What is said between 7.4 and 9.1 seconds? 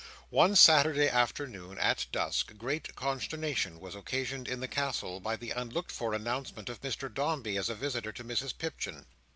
as a visitor to Mrs Pipchin.